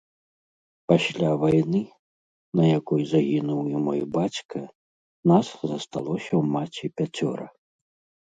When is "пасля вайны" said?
0.91-1.81